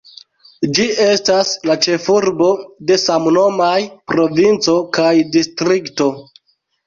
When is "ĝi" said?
0.77-0.85